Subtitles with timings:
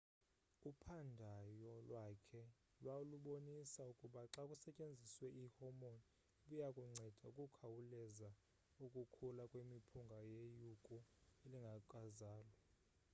[0.69, 1.31] uphandyo
[1.87, 2.41] lwakhe
[2.81, 6.03] lwalubonisa ukuba xa kusetyenziswe i hormone
[6.45, 8.29] ibiyakunceda ukukhawuleza
[8.85, 10.97] ukukhula kwemiphunga yeyuku
[11.43, 12.57] elingekazalwa